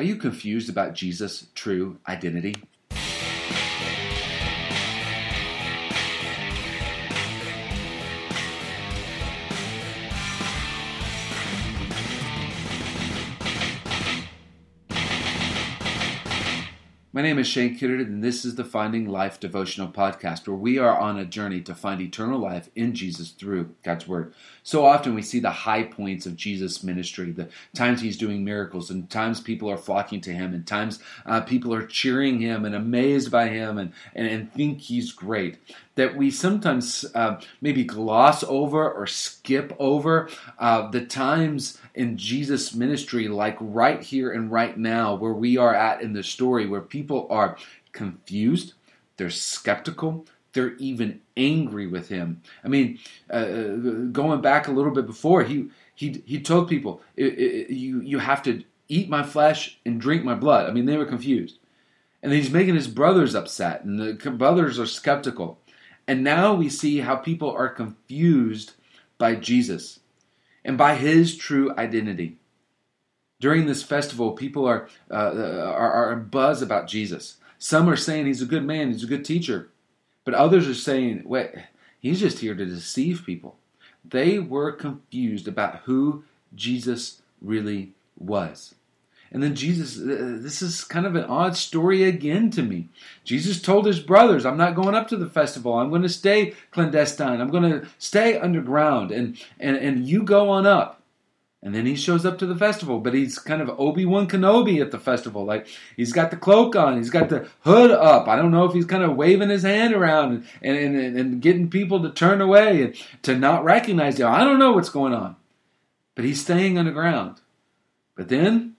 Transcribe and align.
Are 0.00 0.12
you 0.12 0.16
confused 0.16 0.70
about 0.70 0.94
Jesus' 0.94 1.48
true 1.54 1.98
identity? 2.08 2.54
My 17.12 17.22
name 17.22 17.40
is 17.40 17.48
Shane 17.48 17.76
Kidder, 17.76 17.96
and 17.96 18.22
this 18.22 18.44
is 18.44 18.54
the 18.54 18.62
Finding 18.62 19.08
Life 19.08 19.40
devotional 19.40 19.88
podcast, 19.88 20.46
where 20.46 20.56
we 20.56 20.78
are 20.78 20.96
on 20.96 21.18
a 21.18 21.24
journey 21.24 21.60
to 21.62 21.74
find 21.74 22.00
eternal 22.00 22.38
life 22.38 22.70
in 22.76 22.94
Jesus 22.94 23.30
through 23.30 23.74
God's 23.82 24.06
Word. 24.06 24.32
So 24.62 24.84
often 24.84 25.16
we 25.16 25.22
see 25.22 25.40
the 25.40 25.50
high 25.50 25.82
points 25.82 26.24
of 26.24 26.36
Jesus' 26.36 26.84
ministry, 26.84 27.32
the 27.32 27.48
times 27.74 28.00
he's 28.00 28.16
doing 28.16 28.44
miracles, 28.44 28.90
and 28.90 29.10
times 29.10 29.40
people 29.40 29.68
are 29.68 29.76
flocking 29.76 30.20
to 30.20 30.32
him, 30.32 30.54
and 30.54 30.64
times 30.64 31.00
uh, 31.26 31.40
people 31.40 31.74
are 31.74 31.84
cheering 31.84 32.38
him 32.38 32.64
and 32.64 32.76
amazed 32.76 33.32
by 33.32 33.48
him 33.48 33.76
and, 33.76 33.92
and, 34.14 34.28
and 34.28 34.52
think 34.52 34.80
he's 34.80 35.10
great. 35.10 35.58
That 36.00 36.16
we 36.16 36.30
sometimes 36.30 37.04
uh, 37.14 37.42
maybe 37.60 37.84
gloss 37.84 38.42
over 38.44 38.90
or 38.90 39.06
skip 39.06 39.76
over 39.78 40.30
uh, 40.58 40.90
the 40.90 41.04
times 41.04 41.76
in 41.94 42.16
Jesus' 42.16 42.74
ministry, 42.74 43.28
like 43.28 43.58
right 43.60 44.02
here 44.02 44.32
and 44.32 44.50
right 44.50 44.78
now, 44.78 45.14
where 45.14 45.34
we 45.34 45.58
are 45.58 45.74
at 45.74 46.00
in 46.00 46.14
the 46.14 46.22
story, 46.22 46.66
where 46.66 46.80
people 46.80 47.26
are 47.28 47.58
confused, 47.92 48.72
they're 49.18 49.28
skeptical, 49.28 50.24
they're 50.54 50.74
even 50.76 51.20
angry 51.36 51.86
with 51.86 52.08
him. 52.08 52.40
I 52.64 52.68
mean, 52.68 52.98
uh, 53.28 53.34
uh 53.34 53.76
going 54.10 54.40
back 54.40 54.68
a 54.68 54.72
little 54.72 54.92
bit 54.92 55.06
before, 55.06 55.44
he 55.44 55.68
he 55.94 56.22
he 56.24 56.40
told 56.40 56.66
people, 56.70 57.02
"You 57.14 58.00
you 58.00 58.20
have 58.20 58.42
to 58.44 58.64
eat 58.88 59.10
my 59.10 59.22
flesh 59.22 59.78
and 59.84 60.00
drink 60.00 60.24
my 60.24 60.34
blood." 60.34 60.66
I 60.66 60.72
mean, 60.72 60.86
they 60.86 60.96
were 60.96 61.04
confused, 61.04 61.58
and 62.22 62.32
he's 62.32 62.50
making 62.50 62.76
his 62.76 62.88
brothers 62.88 63.34
upset, 63.34 63.84
and 63.84 64.00
the 64.00 64.30
brothers 64.30 64.78
are 64.78 64.86
skeptical. 64.86 65.59
And 66.10 66.24
now 66.24 66.54
we 66.54 66.68
see 66.68 66.98
how 66.98 67.14
people 67.14 67.52
are 67.52 67.68
confused 67.68 68.72
by 69.16 69.36
Jesus 69.36 70.00
and 70.64 70.76
by 70.76 70.96
his 70.96 71.36
true 71.36 71.72
identity. 71.78 72.36
During 73.38 73.66
this 73.66 73.84
festival, 73.84 74.32
people 74.32 74.66
are, 74.66 74.88
uh, 75.08 75.14
are, 75.14 76.10
are 76.10 76.16
buzz 76.16 76.62
about 76.62 76.88
Jesus. 76.88 77.36
Some 77.60 77.88
are 77.88 77.94
saying 77.94 78.26
he's 78.26 78.42
a 78.42 78.46
good 78.46 78.64
man, 78.64 78.90
he's 78.90 79.04
a 79.04 79.06
good 79.06 79.24
teacher. 79.24 79.68
But 80.24 80.34
others 80.34 80.66
are 80.66 80.74
saying, 80.74 81.22
wait, 81.26 81.52
he's 82.00 82.18
just 82.18 82.40
here 82.40 82.56
to 82.56 82.66
deceive 82.66 83.22
people. 83.24 83.56
They 84.04 84.40
were 84.40 84.72
confused 84.72 85.46
about 85.46 85.82
who 85.84 86.24
Jesus 86.56 87.22
really 87.40 87.92
was. 88.18 88.74
And 89.32 89.42
then 89.42 89.54
Jesus, 89.54 89.96
uh, 89.96 90.38
this 90.40 90.60
is 90.60 90.82
kind 90.82 91.06
of 91.06 91.14
an 91.14 91.24
odd 91.24 91.56
story 91.56 92.02
again 92.02 92.50
to 92.50 92.62
me. 92.62 92.88
Jesus 93.24 93.62
told 93.62 93.86
his 93.86 94.00
brothers, 94.00 94.44
I'm 94.44 94.56
not 94.56 94.74
going 94.74 94.94
up 94.94 95.06
to 95.08 95.16
the 95.16 95.30
festival. 95.30 95.74
I'm 95.74 95.90
going 95.90 96.02
to 96.02 96.08
stay 96.08 96.54
clandestine. 96.72 97.40
I'm 97.40 97.50
going 97.50 97.70
to 97.70 97.86
stay 97.98 98.38
underground. 98.38 99.12
And, 99.12 99.40
and, 99.60 99.76
and 99.76 100.08
you 100.08 100.24
go 100.24 100.50
on 100.50 100.66
up. 100.66 101.00
And 101.62 101.74
then 101.74 101.84
he 101.84 101.94
shows 101.94 102.24
up 102.24 102.38
to 102.38 102.46
the 102.46 102.56
festival, 102.56 103.00
but 103.00 103.12
he's 103.12 103.38
kind 103.38 103.60
of 103.60 103.68
Obi 103.78 104.06
Wan 104.06 104.26
Kenobi 104.26 104.80
at 104.80 104.92
the 104.92 104.98
festival. 104.98 105.44
Like 105.44 105.66
he's 105.94 106.12
got 106.12 106.30
the 106.30 106.38
cloak 106.38 106.74
on, 106.74 106.96
he's 106.96 107.10
got 107.10 107.28
the 107.28 107.48
hood 107.60 107.90
up. 107.90 108.28
I 108.28 108.36
don't 108.36 108.50
know 108.50 108.64
if 108.64 108.72
he's 108.72 108.86
kind 108.86 109.02
of 109.02 109.14
waving 109.14 109.50
his 109.50 109.62
hand 109.62 109.92
around 109.92 110.46
and, 110.62 110.76
and, 110.76 110.96
and, 110.96 111.18
and 111.18 111.42
getting 111.42 111.68
people 111.68 112.02
to 112.02 112.10
turn 112.10 112.40
away 112.40 112.82
and 112.82 112.94
to 113.24 113.36
not 113.36 113.62
recognize 113.62 114.18
him. 114.18 114.28
I 114.28 114.42
don't 114.42 114.58
know 114.58 114.72
what's 114.72 114.88
going 114.88 115.12
on. 115.12 115.36
But 116.14 116.24
he's 116.24 116.40
staying 116.40 116.78
underground. 116.78 117.42
But 118.16 118.30
then 118.30 118.76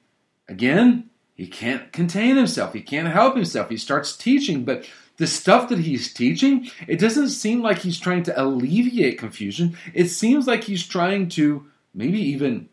Again, 0.52 1.10
he 1.34 1.48
can't 1.48 1.94
contain 1.94 2.36
himself. 2.36 2.74
He 2.74 2.82
can't 2.82 3.08
help 3.08 3.36
himself. 3.36 3.70
He 3.70 3.78
starts 3.78 4.18
teaching, 4.18 4.66
but 4.66 4.86
the 5.16 5.26
stuff 5.26 5.70
that 5.70 5.80
he's 5.80 6.14
teaching, 6.14 6.70
it 6.88 7.00
doesn't 7.00 7.30
seem 7.30 7.62
like 7.62 7.80
he's 7.80 7.98
trying 7.98 8.24
to 8.24 8.42
alleviate 8.42 9.18
confusion. 9.18 9.78
It 9.94 10.10
seems 10.10 10.48
like 10.48 10.66
he's 10.66 10.86
trying 10.86 11.30
to 11.30 11.68
maybe 11.94 12.20
even 12.20 12.68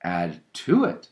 add 0.00 0.42
to 0.52 0.84
it. 0.84 1.08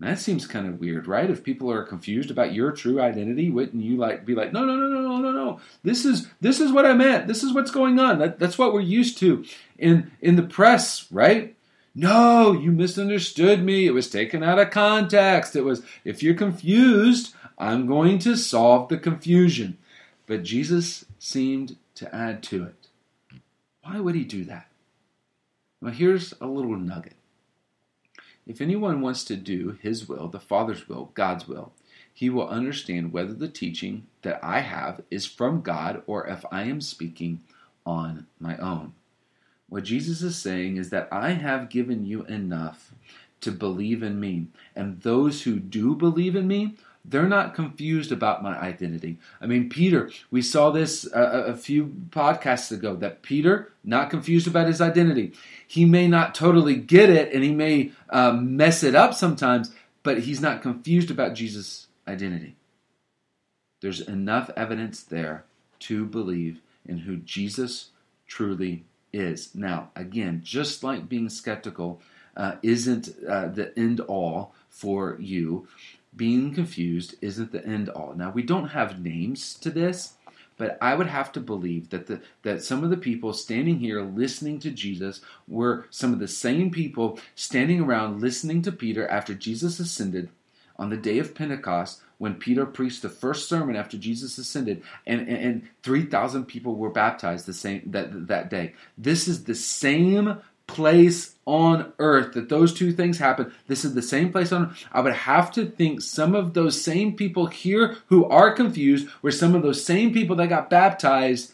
And 0.00 0.08
that 0.08 0.18
seems 0.18 0.46
kind 0.46 0.66
of 0.66 0.80
weird, 0.80 1.06
right? 1.06 1.30
If 1.30 1.44
people 1.44 1.70
are 1.70 1.84
confused 1.84 2.30
about 2.30 2.54
your 2.54 2.72
true 2.72 2.98
identity, 2.98 3.50
wouldn't 3.50 3.82
you 3.82 3.98
like 3.98 4.24
be 4.24 4.34
like, 4.34 4.54
no, 4.54 4.64
no, 4.64 4.74
no, 4.74 4.88
no, 4.88 5.00
no, 5.00 5.18
no, 5.18 5.32
no. 5.32 5.60
This 5.82 6.06
is 6.06 6.28
this 6.40 6.60
is 6.60 6.72
what 6.72 6.86
I 6.86 6.94
meant. 6.94 7.26
This 7.26 7.42
is 7.42 7.52
what's 7.52 7.70
going 7.70 7.98
on. 7.98 8.18
That, 8.20 8.38
that's 8.38 8.56
what 8.56 8.72
we're 8.72 8.80
used 8.80 9.18
to 9.18 9.44
in 9.78 10.12
in 10.20 10.36
the 10.36 10.42
press, 10.42 11.10
right? 11.12 11.56
No, 11.98 12.52
you 12.52 12.72
misunderstood 12.72 13.64
me. 13.64 13.86
It 13.86 13.94
was 13.94 14.10
taken 14.10 14.42
out 14.42 14.58
of 14.58 14.70
context. 14.70 15.56
It 15.56 15.64
was, 15.64 15.82
if 16.04 16.22
you're 16.22 16.34
confused, 16.34 17.34
I'm 17.56 17.86
going 17.86 18.18
to 18.18 18.36
solve 18.36 18.90
the 18.90 18.98
confusion. 18.98 19.78
But 20.26 20.42
Jesus 20.42 21.06
seemed 21.18 21.76
to 21.94 22.14
add 22.14 22.42
to 22.44 22.64
it. 22.64 22.88
Why 23.82 23.98
would 23.98 24.14
he 24.14 24.24
do 24.24 24.44
that? 24.44 24.68
Well, 25.80 25.94
here's 25.94 26.34
a 26.38 26.46
little 26.46 26.76
nugget. 26.76 27.16
If 28.46 28.60
anyone 28.60 29.00
wants 29.00 29.24
to 29.24 29.36
do 29.36 29.78
his 29.80 30.06
will, 30.06 30.28
the 30.28 30.38
Father's 30.38 30.90
will, 30.90 31.12
God's 31.14 31.48
will, 31.48 31.72
he 32.12 32.28
will 32.28 32.46
understand 32.46 33.14
whether 33.14 33.32
the 33.32 33.48
teaching 33.48 34.06
that 34.20 34.38
I 34.42 34.60
have 34.60 35.00
is 35.10 35.24
from 35.24 35.62
God 35.62 36.02
or 36.06 36.26
if 36.26 36.44
I 36.52 36.64
am 36.64 36.82
speaking 36.82 37.40
on 37.86 38.26
my 38.38 38.58
own. 38.58 38.92
What 39.68 39.84
Jesus 39.84 40.22
is 40.22 40.36
saying 40.36 40.76
is 40.76 40.90
that 40.90 41.08
I 41.10 41.30
have 41.30 41.68
given 41.68 42.04
you 42.04 42.24
enough 42.24 42.92
to 43.40 43.50
believe 43.50 44.02
in 44.02 44.18
me. 44.20 44.46
And 44.74 45.00
those 45.02 45.42
who 45.42 45.58
do 45.58 45.94
believe 45.94 46.36
in 46.36 46.46
me, 46.46 46.76
they're 47.04 47.28
not 47.28 47.54
confused 47.54 48.10
about 48.10 48.42
my 48.42 48.58
identity. 48.58 49.18
I 49.40 49.46
mean, 49.46 49.68
Peter, 49.68 50.10
we 50.30 50.42
saw 50.42 50.70
this 50.70 51.06
a, 51.12 51.20
a, 51.20 51.56
few 51.56 51.94
podcasts 52.10 52.72
ago 52.72 52.96
that 52.96 53.22
Peter, 53.22 53.72
not 53.84 54.10
confused 54.10 54.48
about 54.48 54.66
his 54.66 54.80
identity. 54.80 55.32
He 55.66 55.84
may 55.84 56.08
not 56.08 56.34
totally 56.34 56.74
get 56.74 57.08
it 57.08 57.32
and 57.32 57.44
he 57.44 57.54
may 57.54 57.92
uh, 58.10 58.32
mess 58.32 58.82
it 58.82 58.96
up 58.96 59.14
sometimes, 59.14 59.72
but 60.02 60.22
he's 60.22 60.40
not 60.40 60.62
confused 60.62 61.10
about 61.10 61.34
Jesus' 61.34 61.86
identity. 62.08 62.56
There's 63.80 64.00
enough 64.00 64.50
evidence 64.56 65.02
there 65.02 65.44
to 65.80 66.06
believe 66.06 66.60
in 66.84 66.98
who 66.98 67.18
Jesus 67.18 67.90
truly 68.26 68.84
is. 69.16 69.54
Now, 69.54 69.90
again, 69.96 70.42
just 70.44 70.82
like 70.84 71.08
being 71.08 71.28
skeptical 71.28 72.00
uh, 72.36 72.56
isn't 72.62 73.08
uh, 73.28 73.48
the 73.48 73.76
end 73.78 74.00
all 74.00 74.54
for 74.68 75.16
you, 75.18 75.66
being 76.14 76.54
confused 76.54 77.14
isn't 77.20 77.52
the 77.52 77.64
end 77.66 77.88
all. 77.88 78.14
Now, 78.14 78.30
we 78.30 78.42
don't 78.42 78.68
have 78.68 79.02
names 79.02 79.54
to 79.56 79.70
this, 79.70 80.14
but 80.58 80.78
I 80.80 80.94
would 80.94 81.08
have 81.08 81.32
to 81.32 81.40
believe 81.40 81.90
that 81.90 82.06
the, 82.06 82.20
that 82.42 82.62
some 82.62 82.84
of 82.84 82.90
the 82.90 82.96
people 82.96 83.32
standing 83.32 83.78
here 83.78 84.02
listening 84.02 84.58
to 84.60 84.70
Jesus 84.70 85.20
were 85.46 85.86
some 85.90 86.12
of 86.12 86.18
the 86.18 86.28
same 86.28 86.70
people 86.70 87.18
standing 87.34 87.80
around 87.80 88.20
listening 88.20 88.62
to 88.62 88.72
Peter 88.72 89.06
after 89.08 89.34
Jesus 89.34 89.78
ascended 89.78 90.30
on 90.78 90.90
the 90.90 90.96
day 90.96 91.18
of 91.18 91.34
Pentecost 91.34 92.02
when 92.18 92.34
Peter 92.34 92.64
preached 92.64 93.02
the 93.02 93.08
first 93.08 93.48
sermon 93.48 93.76
after 93.76 93.98
Jesus 93.98 94.38
ascended, 94.38 94.82
and, 95.06 95.20
and, 95.20 95.36
and 95.36 95.68
3,000 95.82 96.46
people 96.46 96.74
were 96.74 96.90
baptized 96.90 97.46
the 97.46 97.52
same 97.52 97.82
that, 97.86 98.28
that 98.28 98.50
day. 98.50 98.74
This 98.96 99.28
is 99.28 99.44
the 99.44 99.54
same 99.54 100.40
place 100.66 101.36
on 101.46 101.92
earth 101.98 102.34
that 102.34 102.48
those 102.48 102.74
two 102.74 102.92
things 102.92 103.18
happen. 103.18 103.52
This 103.68 103.84
is 103.84 103.94
the 103.94 104.02
same 104.02 104.32
place 104.32 104.50
on 104.50 104.66
earth. 104.66 104.84
I 104.92 105.00
would 105.00 105.12
have 105.12 105.52
to 105.52 105.66
think 105.66 106.00
some 106.00 106.34
of 106.34 106.54
those 106.54 106.80
same 106.80 107.14
people 107.14 107.46
here 107.46 107.98
who 108.06 108.24
are 108.26 108.52
confused 108.52 109.08
were 109.22 109.30
some 109.30 109.54
of 109.54 109.62
those 109.62 109.84
same 109.84 110.12
people 110.12 110.36
that 110.36 110.48
got 110.48 110.70
baptized 110.70 111.52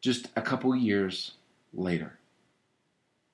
just 0.00 0.28
a 0.36 0.42
couple 0.42 0.74
years 0.74 1.32
later. 1.72 2.18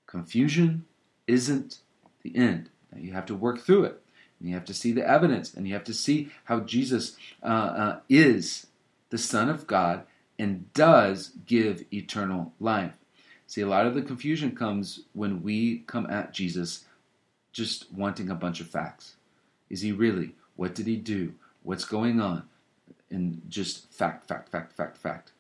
Confusion 0.07 0.85
isn't 1.27 1.79
the 2.23 2.37
end. 2.37 2.71
Now 2.93 3.01
you 3.01 3.13
have 3.13 3.27
to 3.27 3.35
work 3.35 3.61
through 3.61 3.85
it. 3.85 4.03
And 4.39 4.49
you 4.49 4.55
have 4.55 4.65
to 4.67 4.75
see 4.75 4.93
the 4.93 5.09
evidence, 5.09 5.55
and 5.55 5.67
you 5.67 5.75
have 5.75 5.85
to 5.85 5.95
see 5.95 6.31
how 6.45 6.61
Jesus 6.61 7.17
uh, 7.43 7.47
uh, 7.47 8.01
is 8.09 8.67
the 9.11 9.19
Son 9.19 9.49
of 9.49 9.67
God 9.67 10.05
and 10.39 10.73
does 10.75 11.33
give 11.47 11.85
eternal 11.93 12.53
life. 12.61 12.93
See, 13.47 13.61
a 13.61 13.69
lot 13.69 13.87
of 13.87 13.95
the 13.95 14.03
confusion 14.03 14.55
comes 14.55 15.01
when 15.13 15.43
we 15.43 15.79
come 15.87 16.07
at 16.11 16.33
Jesus 16.33 16.85
just 17.53 17.93
wanting 17.93 18.29
a 18.29 18.35
bunch 18.35 18.61
of 18.61 18.67
facts. 18.67 19.17
Is 19.71 19.81
he 19.81 19.93
really? 19.93 20.35
What 20.57 20.75
did 20.75 20.87
he 20.87 20.97
do? 20.97 21.35
What's 21.63 21.85
going 21.85 22.21
on? 22.21 22.45
And 23.11 23.43
just 23.49 23.91
fact, 23.93 24.29
fact, 24.29 24.51
fact, 24.51 24.73
fact, 24.73 24.97
fact. 24.97 25.33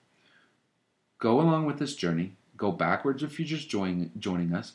Go 1.18 1.40
along 1.40 1.66
with 1.66 1.78
this 1.78 1.96
journey. 1.96 2.36
Go 2.56 2.72
backwards 2.72 3.22
if 3.22 3.38
you're 3.38 3.46
just 3.46 3.68
joining, 3.68 4.12
joining 4.18 4.54
us. 4.54 4.72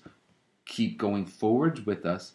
Keep 0.66 0.98
going 0.98 1.25
forwards 1.25 1.86
with 1.86 2.06
us 2.06 2.34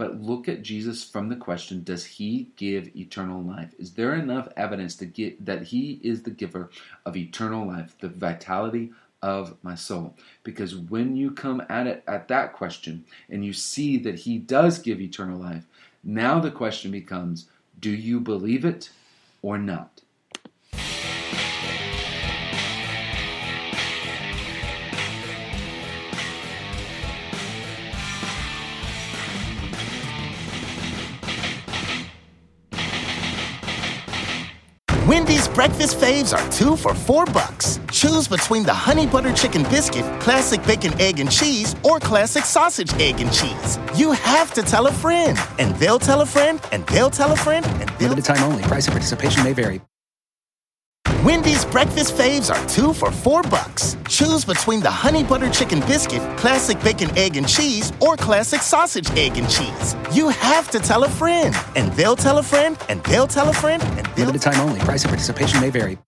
but 0.00 0.22
look 0.22 0.48
at 0.48 0.62
Jesus 0.62 1.04
from 1.04 1.28
the 1.28 1.36
question 1.36 1.84
Does 1.84 2.06
he 2.06 2.48
give 2.56 2.96
eternal 2.96 3.42
life? 3.42 3.74
Is 3.78 3.92
there 3.92 4.14
enough 4.14 4.48
evidence 4.56 4.96
to 4.96 5.04
get 5.04 5.44
that 5.44 5.64
he 5.64 6.00
is 6.02 6.22
the 6.22 6.30
giver 6.30 6.70
of 7.04 7.18
eternal 7.18 7.66
life, 7.66 7.94
the 8.00 8.08
vitality 8.08 8.92
of 9.20 9.58
my 9.62 9.74
soul? 9.74 10.16
Because 10.42 10.74
when 10.74 11.16
you 11.16 11.30
come 11.30 11.62
at 11.68 11.86
it 11.86 12.02
at 12.08 12.28
that 12.28 12.54
question 12.54 13.04
and 13.28 13.44
you 13.44 13.52
see 13.52 13.98
that 13.98 14.20
he 14.20 14.38
does 14.38 14.78
give 14.78 15.02
eternal 15.02 15.38
life, 15.38 15.66
Now 16.02 16.40
the 16.40 16.50
question 16.50 16.90
becomes 16.90 17.48
do 17.78 17.90
you 17.90 18.20
believe 18.20 18.64
it 18.64 18.88
or 19.42 19.58
not? 19.58 20.00
Wendy's 35.10 35.48
breakfast 35.48 35.98
faves 35.98 36.32
are 36.32 36.52
two 36.52 36.76
for 36.76 36.94
four 36.94 37.24
bucks. 37.26 37.80
Choose 37.90 38.28
between 38.28 38.62
the 38.62 38.72
honey 38.72 39.08
butter 39.08 39.32
chicken 39.32 39.64
biscuit, 39.64 40.04
classic 40.20 40.64
bacon, 40.64 40.92
egg, 41.00 41.18
and 41.18 41.28
cheese, 41.28 41.74
or 41.82 41.98
classic 41.98 42.44
sausage, 42.44 42.92
egg, 43.00 43.20
and 43.20 43.32
cheese. 43.32 43.76
You 43.96 44.12
have 44.12 44.54
to 44.54 44.62
tell 44.62 44.86
a 44.86 44.92
friend, 44.92 45.36
and 45.58 45.74
they'll 45.80 45.98
tell 45.98 46.20
a 46.20 46.26
friend, 46.26 46.60
and 46.70 46.86
they'll 46.86 47.10
tell 47.10 47.32
a 47.32 47.36
friend, 47.36 47.66
and 47.66 47.88
they'll 47.98 48.10
Limited 48.10 48.24
time 48.24 48.44
only. 48.44 48.62
Price 48.62 48.86
and 48.86 48.92
participation 48.92 49.42
may 49.42 49.52
vary. 49.52 49.80
Wendy's 51.24 51.66
breakfast 51.66 52.14
faves 52.14 52.48
are 52.50 52.66
two 52.66 52.94
for 52.94 53.12
four 53.12 53.42
bucks. 53.42 53.94
Choose 54.08 54.42
between 54.42 54.80
the 54.80 54.90
honey 54.90 55.22
butter 55.22 55.50
chicken 55.50 55.80
biscuit, 55.80 56.22
classic 56.38 56.82
bacon, 56.82 57.10
egg, 57.14 57.36
and 57.36 57.46
cheese, 57.46 57.92
or 58.00 58.16
classic 58.16 58.62
sausage, 58.62 59.10
egg, 59.18 59.36
and 59.36 59.46
cheese. 59.50 59.94
You 60.12 60.30
have 60.30 60.70
to 60.70 60.78
tell 60.78 61.04
a 61.04 61.10
friend, 61.10 61.54
and 61.76 61.92
they'll 61.92 62.16
tell 62.16 62.38
a 62.38 62.42
friend, 62.42 62.78
and 62.88 63.04
they'll 63.04 63.26
tell 63.26 63.50
a 63.50 63.52
friend, 63.52 63.82
and 63.82 64.06
they'll 64.16 64.30
Limited 64.30 64.50
time 64.50 64.60
only. 64.60 64.80
Price 64.80 65.02
and 65.02 65.10
participation 65.10 65.60
may 65.60 65.68
vary. 65.68 65.98